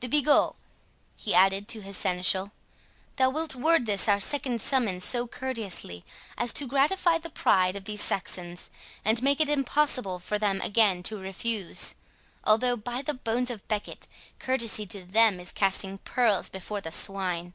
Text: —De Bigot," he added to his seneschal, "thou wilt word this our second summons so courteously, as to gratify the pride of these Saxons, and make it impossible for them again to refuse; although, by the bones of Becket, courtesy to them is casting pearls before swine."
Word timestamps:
—De 0.00 0.06
Bigot," 0.06 0.52
he 1.16 1.32
added 1.34 1.66
to 1.66 1.80
his 1.80 1.96
seneschal, 1.96 2.52
"thou 3.16 3.30
wilt 3.30 3.54
word 3.54 3.86
this 3.86 4.06
our 4.06 4.20
second 4.20 4.60
summons 4.60 5.02
so 5.02 5.26
courteously, 5.26 6.04
as 6.36 6.52
to 6.52 6.66
gratify 6.66 7.16
the 7.16 7.30
pride 7.30 7.74
of 7.74 7.84
these 7.86 8.02
Saxons, 8.02 8.68
and 9.02 9.22
make 9.22 9.40
it 9.40 9.48
impossible 9.48 10.18
for 10.18 10.38
them 10.38 10.60
again 10.60 11.02
to 11.04 11.16
refuse; 11.16 11.94
although, 12.44 12.76
by 12.76 13.00
the 13.00 13.14
bones 13.14 13.50
of 13.50 13.66
Becket, 13.66 14.06
courtesy 14.38 14.84
to 14.88 15.06
them 15.06 15.40
is 15.40 15.52
casting 15.52 15.96
pearls 15.96 16.50
before 16.50 16.82
swine." 16.90 17.54